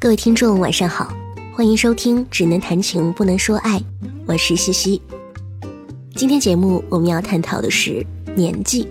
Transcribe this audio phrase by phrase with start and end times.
[0.00, 1.12] 各位听众，晚上好，
[1.52, 3.78] 欢迎收听《只能谈情不能说爱》，
[4.24, 5.02] 我是西西。
[6.14, 8.88] 今天节目我们要探讨的是年纪。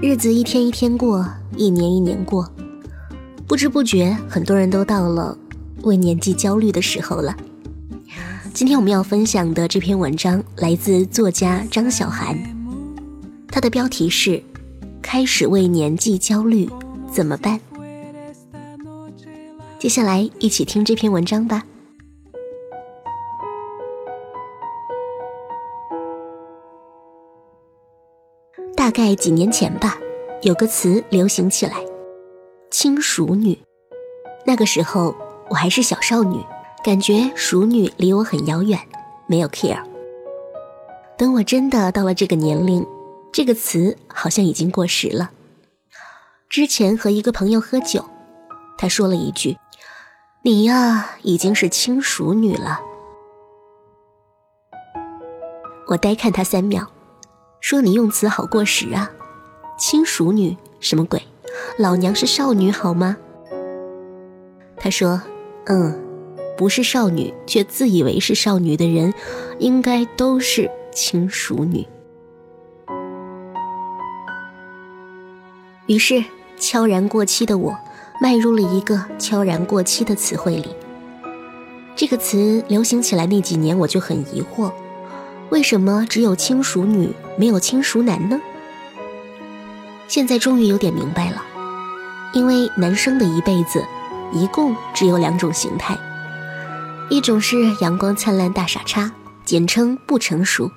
[0.00, 2.48] 日子一天一天过，一年一年过，
[3.48, 5.36] 不知不觉，很多人都到了
[5.82, 7.36] 为年纪焦虑的时候了。
[8.54, 12.38] 今天我们要分享的这篇文章来自作家张小涵，
[13.48, 14.30] 他的标题是
[15.02, 16.70] 《开始为年纪焦虑
[17.12, 17.58] 怎么办》。
[19.82, 21.64] 接下来一起听这篇文章吧。
[28.76, 29.98] 大概几年前吧，
[30.42, 31.84] 有个词流行起来
[32.70, 33.58] ，“轻熟女”。
[34.46, 35.16] 那个时候
[35.50, 36.40] 我还是小少女，
[36.84, 38.78] 感觉熟女离我很遥远，
[39.26, 39.82] 没有 care。
[41.18, 42.86] 等我真的到了这个年龄，
[43.32, 45.32] 这个词好像已经过时了。
[46.48, 48.08] 之前和一个朋友喝酒，
[48.78, 49.58] 他说了一句。
[50.44, 52.80] 你呀，已经是轻熟女了。
[55.86, 56.90] 我呆看他三秒，
[57.60, 59.08] 说：“你用词好过时啊，
[59.78, 61.22] 轻熟女什么鬼？
[61.78, 63.16] 老娘是少女好吗？”
[64.76, 65.22] 他说
[65.66, 65.96] ：“嗯，
[66.56, 69.14] 不是少女却自以为是少女的人，
[69.60, 71.86] 应该都是轻熟女。”
[75.86, 76.24] 于是，
[76.58, 77.78] 悄然过期的我。
[78.22, 80.68] 迈入了一个悄然过期的词汇里。
[81.96, 84.70] 这个词流行起来那几年，我就很疑惑，
[85.50, 88.40] 为什么只有轻熟女，没有轻熟男呢？
[90.06, 91.42] 现在终于有点明白了，
[92.32, 93.84] 因为男生的一辈子，
[94.32, 95.98] 一共只有两种形态，
[97.10, 99.10] 一种是阳光灿烂大傻叉，
[99.44, 100.70] 简称不成熟；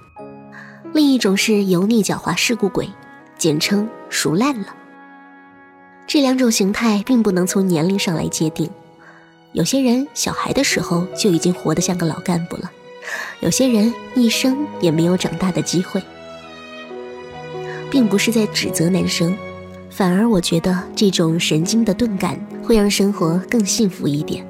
[0.93, 2.89] 另一种是油腻狡猾世故鬼，
[3.38, 4.69] 简称熟烂了。
[6.08, 8.69] 这两种形态并不能从年龄上来界定，
[9.53, 12.72] 有些人小孩的时候就已经活得像个老干部了，
[13.40, 16.02] 有些人一生也没有长大的机会，
[17.90, 19.35] 并不是在指责男生，
[19.90, 24.46] 反而我觉得这种神经的钝感会让生活更幸福一点。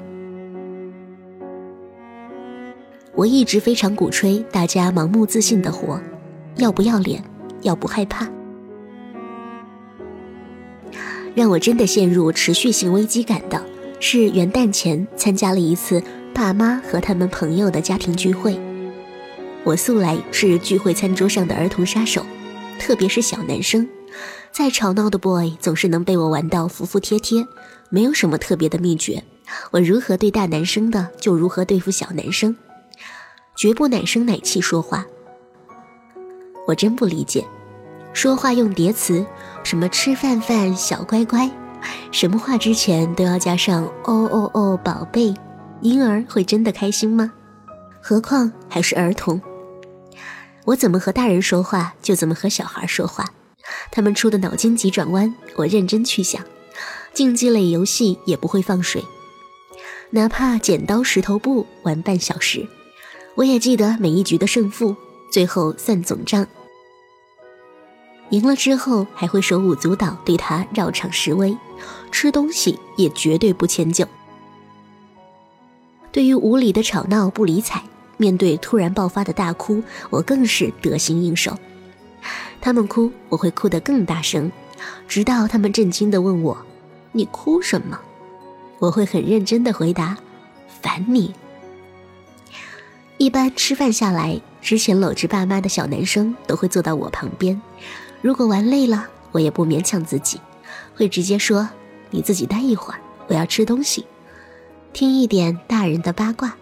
[3.14, 5.98] 我一直非常鼓吹大家盲目自信的活，
[6.56, 7.24] 要不要脸，
[7.62, 8.28] 要不害怕。
[11.36, 13.62] 让我真的陷入持续性危机感的
[14.00, 16.02] 是元旦前参加了一次
[16.34, 18.58] 爸妈和他们朋友的家庭聚会。
[19.62, 22.24] 我素来是聚会餐桌上的儿童杀手，
[22.78, 23.86] 特别是小男生，
[24.50, 27.46] 再吵闹的 boy 总是能被我玩到服服帖帖。
[27.90, 29.22] 没有什么特别的秘诀，
[29.72, 32.56] 我如何对大男生的，就如何对付小男生，
[33.54, 35.06] 绝不奶声奶气说话。
[36.66, 37.44] 我真不理解。
[38.16, 39.26] 说话用叠词，
[39.62, 41.50] 什么吃饭饭、小乖乖，
[42.10, 45.34] 什么话之前都要加上哦哦哦，宝贝，
[45.82, 47.30] 婴儿会真的开心吗？
[48.00, 49.38] 何况还是儿童。
[50.64, 53.26] 我怎么和大人说话，就怎么和小孩说话。
[53.90, 56.42] 他们出的脑筋急转弯，我认真去想。
[57.12, 59.04] 竞技类游戏也不会放水，
[60.08, 62.66] 哪怕剪刀石头布玩半小时，
[63.34, 64.96] 我也记得每一局的胜负，
[65.30, 66.46] 最后算总账。
[68.30, 71.56] 赢了之后还会手舞足蹈，对他绕场示威，
[72.10, 74.06] 吃东西也绝对不迁就。
[76.10, 77.82] 对于无理的吵闹不理睬，
[78.16, 81.56] 面对突然爆发的大哭，我更是得心应手。
[82.60, 84.50] 他们哭，我会哭得更大声，
[85.06, 86.56] 直到他们震惊地问我
[87.12, 88.00] ：“你哭什么？”
[88.80, 90.16] 我会很认真地回答
[90.82, 91.32] ：“烦你。”
[93.18, 97.60] 一般吃饭下来之前，搂着爸妈的小男生都会坐到我旁边。
[98.26, 100.40] 如果玩累了，我也不勉强自己，
[100.96, 101.68] 会直接说
[102.10, 102.98] ：“你自己待一会儿，
[103.28, 104.04] 我要吃东西，
[104.92, 106.56] 听一点大人的八卦。”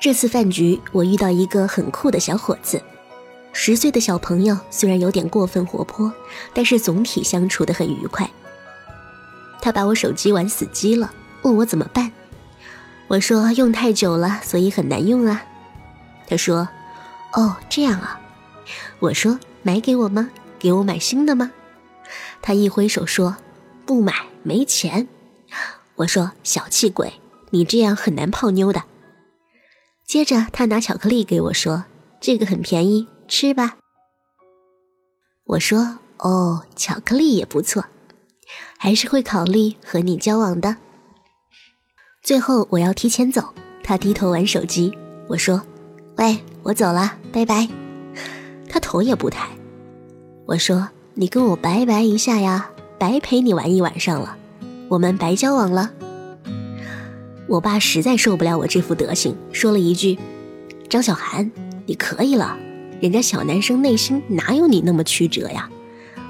[0.00, 2.82] 这次饭局，我遇到一个很酷的小伙子，
[3.52, 6.12] 十岁的小朋友，虽然有点过分活泼，
[6.52, 8.28] 但是总体相处的很愉快。
[9.62, 12.10] 他把我手机玩死机了，问我怎么办，
[13.06, 15.44] 我说用太久了，所以很难用啊。
[16.26, 16.68] 他说。
[17.36, 18.18] 哦，这样啊，
[18.98, 20.30] 我说买给我吗？
[20.58, 21.52] 给我买新的吗？
[22.40, 23.36] 他一挥手说
[23.84, 25.06] 不买，没钱。
[25.96, 28.84] 我说小气鬼，你这样很难泡妞的。
[30.06, 31.84] 接着他拿巧克力给我说，
[32.20, 33.76] 这个很便宜，吃吧。
[35.44, 37.84] 我说哦，巧克力也不错，
[38.78, 40.78] 还是会考虑和你交往的。
[42.22, 44.96] 最后我要提前走，他低头玩手机。
[45.28, 45.62] 我说。
[46.16, 47.68] 喂，我走了，拜拜。
[48.68, 49.48] 他头也不抬。
[50.46, 54.38] 我说：“你跟我拜拜一下呀。”白陪你玩一晚上了，
[54.88, 55.92] 我们白交往了。
[57.46, 60.18] 我爸实在受不了我这副德行，说了一句
[60.88, 61.50] ：“张小涵，
[61.84, 62.56] 你可以了，
[62.98, 65.68] 人家小男生内心哪有你那么曲折呀？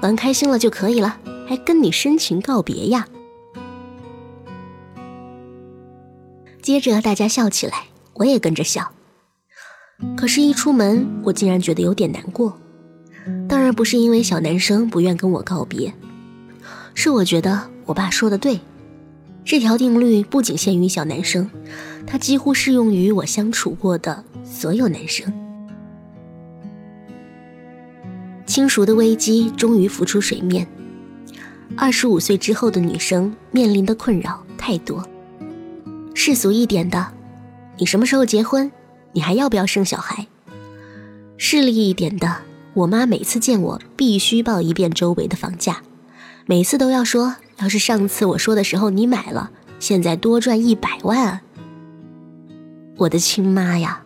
[0.01, 1.17] 玩开心了就可以了，
[1.47, 3.07] 还跟你深情告别呀。”
[6.61, 7.85] 接着大家笑起来，
[8.15, 8.91] 我也跟着笑。
[10.15, 12.57] 可是，一出门我竟然觉得有点难过。
[13.49, 15.93] 当然不是因为小男生不愿跟我告别，
[16.93, 18.59] 是我觉得我爸说的对。
[19.43, 21.49] 这条定律不仅限于小男生，
[22.05, 25.33] 它几乎适用于我相处过的所有男生。
[28.45, 30.67] 亲熟的危机终于浮出水面。
[31.75, 35.05] 二十五岁之后的女生面临的困扰太多。
[36.13, 37.07] 世俗一点的，
[37.77, 38.71] 你什么时候结婚？
[39.17, 40.27] 你还要不要生小孩？
[41.37, 42.41] 势利一点的，
[42.75, 45.81] 我妈每次见我必须报一遍周围的房价。
[46.45, 49.49] 每次都要说，要是上次我说的时候你买了，
[49.79, 51.41] 现在多赚一百万。
[52.95, 54.03] 我的亲妈呀！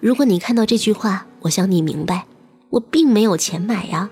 [0.00, 2.24] 如果你看到这句话，我想你明白，
[2.70, 4.08] 我并没有钱买呀。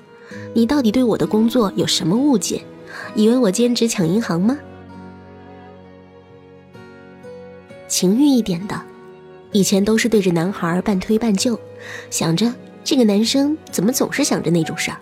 [0.52, 2.62] 你到底对我的工作有什么误解？
[3.14, 4.58] 以为我兼职抢银行吗？
[7.88, 8.78] 情欲一点的，
[9.52, 11.58] 以前都是对着男孩半推半就，
[12.10, 12.52] 想着
[12.82, 14.96] 这个男生怎么总是想着那种事儿，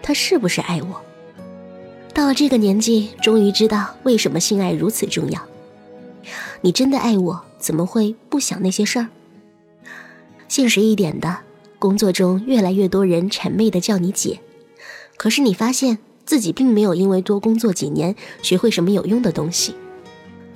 [0.00, 1.00] 他是不是爱我？
[2.14, 5.40] 到了这个年纪，终于知道为什么性爱如此重要。
[6.60, 9.08] 你真的爱我，怎么会不想那些事儿？
[10.48, 11.38] 现实一点的，
[11.78, 14.40] 工作中越来越多人谄媚的叫你姐，
[15.16, 19.74] 可是你发现自己并没有因为多工作几年学会什么有用的东西，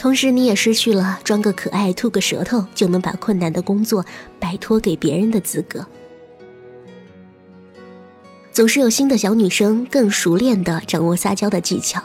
[0.03, 4.05] 同时你也失去了装个可爱、吐个舌头就能把困难的工作
[4.41, 5.87] 摆脱给别人的资格。
[8.51, 12.03] 总是有新的小女生更熟练地掌握撒娇的技巧，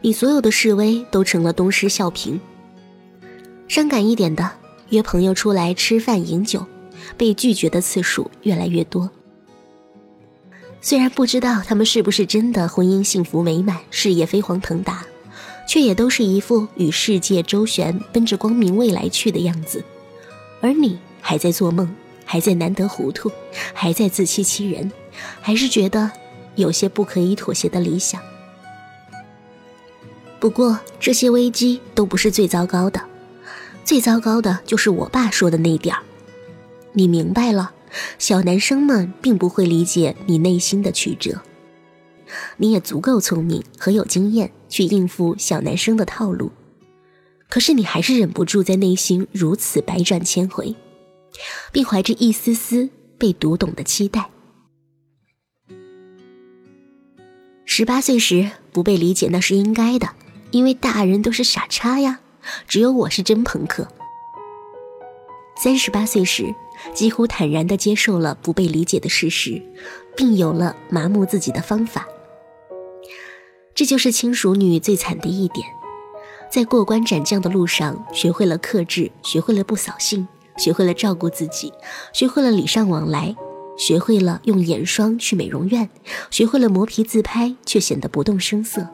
[0.00, 2.40] 你所有的示威都成了东施效颦。
[3.68, 4.50] 伤感一点的，
[4.88, 6.64] 约朋友出来吃饭饮酒，
[7.18, 9.10] 被拒绝的次数越来越多。
[10.80, 15.04] 虽然不知道他们是不是真的婚姻幸福美满、事业飞黄腾达，
[15.66, 19.84] 却也都是一副与世界周旋、奔着光明未来去的样子，
[20.60, 21.94] 而你还在做梦。
[22.28, 23.30] 还在难得糊涂，
[23.72, 24.90] 还在自欺欺人，
[25.40, 26.10] 还是觉得
[26.56, 28.20] 有些不可以妥协的理想。
[30.40, 33.00] 不过这些危机都不是最糟糕的，
[33.84, 36.02] 最糟糕的就是我爸说的那点儿。
[36.94, 37.70] 你明白了，
[38.18, 41.42] 小男生们并不会理解你内心的曲折，
[42.56, 46.50] 你也足够聪明和有经验去应付小男生的套路，
[47.48, 50.74] 可是你还是忍不住在内心如此百转千回。
[51.70, 54.30] 并怀着一丝丝被读懂的期待。
[57.66, 60.08] 十八岁时不被理解那是应该的，
[60.50, 62.20] 因为大人都是傻叉呀，
[62.66, 63.86] 只有我是真朋克。
[65.62, 66.54] 三十八岁时，
[66.94, 69.60] 几乎坦然地接受了不被理解的事实，
[70.16, 72.08] 并有了麻木自己的方法。
[73.76, 75.64] 这就是轻熟女最惨的一点，
[76.50, 80.26] 在过关斩将的路上，学会了克制，学会了不扫兴。
[80.56, 81.70] 学会了照顾自己，
[82.14, 83.36] 学会了礼尚往来，
[83.76, 85.90] 学会了用眼霜去美容院，
[86.30, 88.88] 学会了磨皮自拍却显得不动声色，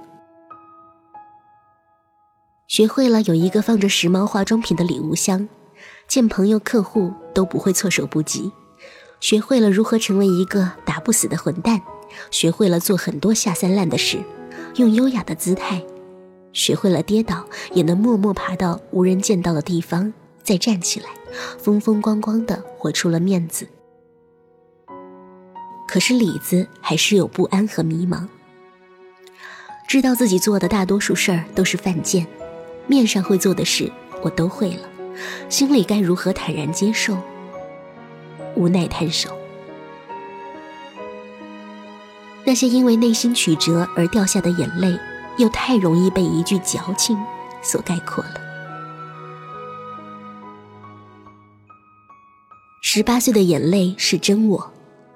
[2.66, 5.48] 学会了有一个放着时髦化妆品的礼物箱，
[6.08, 8.50] 见朋友客户都不会措手不及，
[9.20, 11.80] 学会了如何成为一个打不死的混蛋，
[12.32, 14.18] 学会了做很多下三滥的事，
[14.76, 15.82] 用优雅的姿态，
[16.52, 20.12] 学会了跌倒也能默默爬到无人见到的地方
[20.42, 21.06] 再站起来。
[21.58, 23.66] 风风光光的活出了面子，
[25.88, 28.28] 可是李子还是有不安和迷茫。
[29.88, 32.26] 知道自己做的大多数事儿都是犯贱，
[32.86, 33.90] 面上会做的事
[34.22, 34.88] 我都会了，
[35.48, 37.16] 心里该如何坦然接受？
[38.54, 39.34] 无奈摊手。
[42.44, 44.98] 那些因为内心曲折而掉下的眼泪，
[45.38, 47.16] 又太容易被一句矫情
[47.62, 48.40] 所概括了。
[52.82, 54.72] 十八岁的眼泪是真我，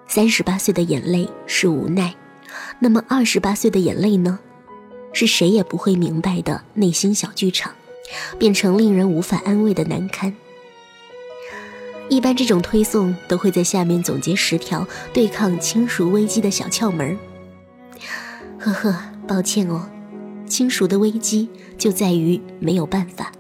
[0.07, 2.15] 三十八岁的眼泪是无奈，
[2.79, 4.39] 那么二十八岁的眼泪呢？
[5.13, 7.73] 是谁也不会明白的内心小剧场，
[8.39, 10.35] 变成令人无法安慰的难堪。
[12.09, 17.19] 一般这种推送都会在下面总结十条对抗亲属危机的小窍门。
[18.59, 18.97] 呵呵，
[19.27, 19.89] 抱歉哦，
[20.47, 23.33] 亲属的危机就在于没有办法。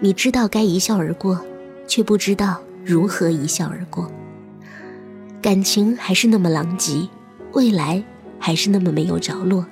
[0.00, 1.44] 你知道该一笑而过，
[1.86, 2.60] 却不知道。
[2.84, 4.10] 如何一笑而过？
[5.42, 7.08] 感情还是那么狼藉，
[7.52, 8.02] 未来
[8.38, 9.66] 还是那么没有着落。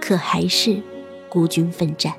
[0.00, 0.80] 可还是
[1.28, 2.14] 孤军奋战。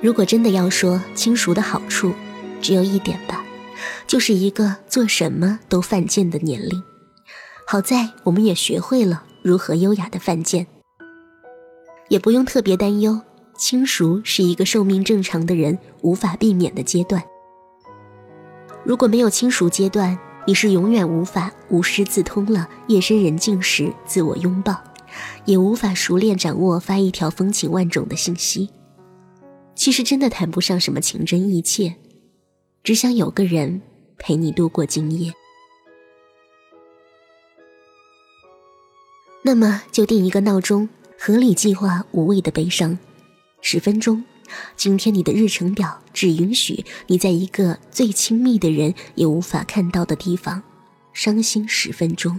[0.00, 2.14] 如果真的要说轻熟的好处，
[2.62, 3.44] 只有一点吧，
[4.06, 6.82] 就是一个做什么都犯贱的年龄。
[7.66, 10.66] 好在我们也学会了如何优雅的犯贱，
[12.08, 13.20] 也不用特别担忧。
[13.58, 17.22] 轻熟是一个寿命正常的人无法避免的阶段。
[18.82, 24.82] 如果没有轻熟阶段，你是永远无法无师自通了夜深人静时自我拥抱，
[25.44, 28.70] 也无法熟练掌握发一条风情万种的信息。
[29.80, 31.94] 其实真的谈不上什么情真意切，
[32.84, 33.80] 只想有个人
[34.18, 35.32] 陪你度过今夜。
[39.42, 40.86] 那么就定一个闹钟，
[41.18, 42.98] 合理计划无谓的悲伤。
[43.62, 44.22] 十分钟，
[44.76, 50.62] 今天你的日程表只允许你在一个最亲密的人也无法看到的地方
[51.14, 52.38] 伤心十分钟。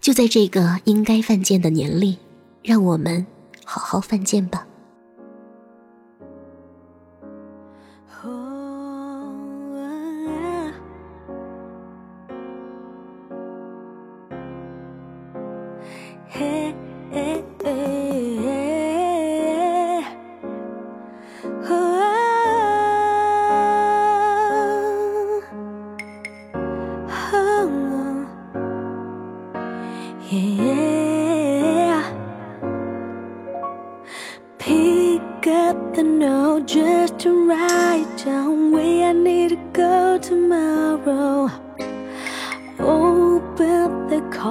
[0.00, 2.16] 就在这个应该犯贱的年龄，
[2.62, 3.26] 让我们
[3.66, 4.66] 好好犯贱吧。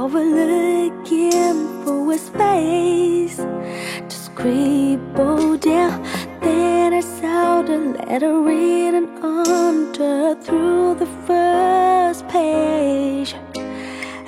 [0.03, 3.37] Cover looking for a space
[4.09, 6.01] to scribble down.
[6.41, 13.35] Then I saw the letter written under through the first page.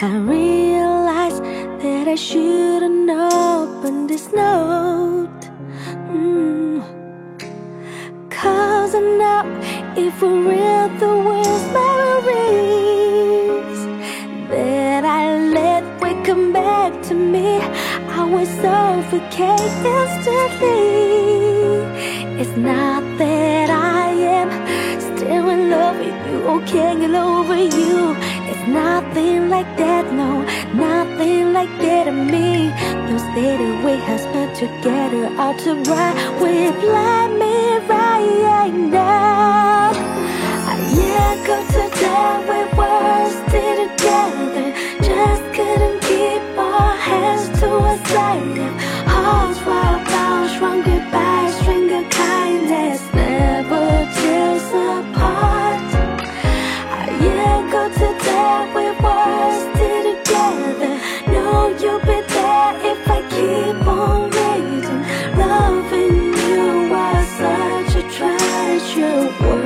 [0.01, 1.43] I realized
[1.83, 5.14] that I shouldn't open this note.
[9.97, 13.79] If we read the words, memories
[14.49, 17.59] that I let we come back to me,
[18.19, 20.85] I will suffocate instantly.
[22.41, 24.09] It's not that I
[24.39, 24.49] am
[24.99, 28.15] still in love with you or can't get over you.
[28.49, 30.41] It's nothing like that, no,
[30.73, 32.69] nothing like that in me.
[33.07, 37.64] Those days we have spent together out to bright will blind me
[68.97, 69.64] your world.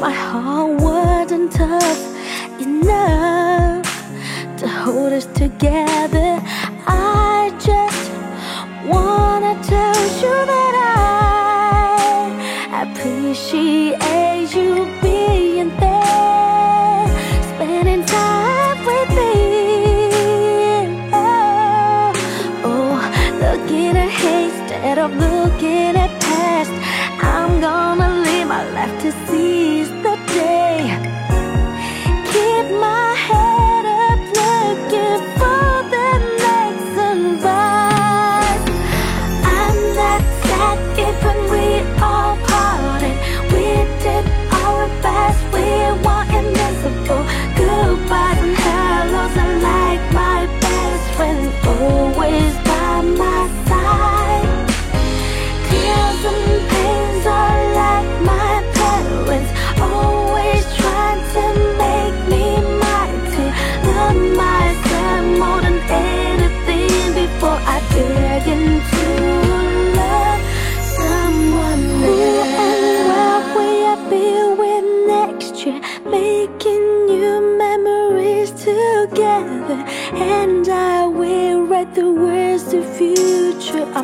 [0.00, 3.84] My heart wasn't tough enough
[4.56, 6.40] to hold us together.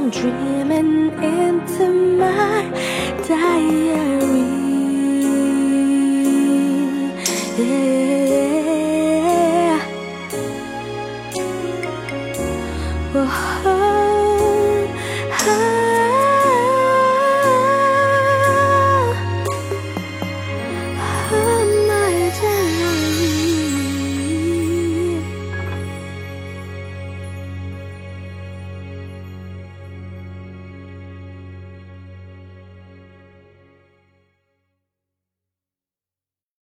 [0.04, 2.68] I'm dreaming into my
[3.26, 4.23] diary.